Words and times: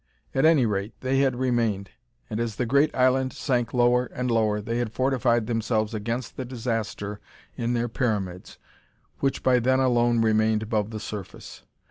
At 0.33 0.45
any 0.45 0.65
rate, 0.65 0.95
they 1.01 1.19
had 1.19 1.35
remained, 1.35 1.91
and 2.27 2.39
as 2.39 2.55
the 2.55 2.65
great 2.65 2.89
island 2.95 3.33
sank 3.33 3.71
lower 3.71 4.05
and 4.07 4.31
lower, 4.31 4.59
they 4.59 4.79
had 4.79 4.91
fortified 4.91 5.45
themselves 5.45 5.93
against 5.93 6.37
the 6.37 6.43
disaster 6.43 7.19
in 7.55 7.73
their 7.73 7.87
pyramids, 7.87 8.57
which 9.19 9.43
by 9.43 9.59
then 9.59 9.79
alone 9.79 10.19
remained 10.19 10.63
above 10.63 10.89
the 10.89 10.99
surface. 10.99 11.61